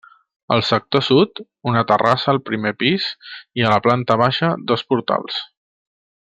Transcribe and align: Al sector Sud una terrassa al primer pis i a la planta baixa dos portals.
Al 0.53 0.61
sector 0.67 1.03
Sud 1.07 1.41
una 1.73 1.83
terrassa 1.91 2.33
al 2.33 2.41
primer 2.47 2.71
pis 2.79 3.05
i 3.61 3.67
a 3.69 3.75
la 3.75 3.79
planta 3.89 4.19
baixa 4.23 4.51
dos 4.73 4.87
portals. 4.95 5.39